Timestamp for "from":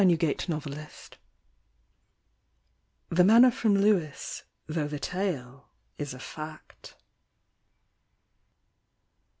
3.51-3.75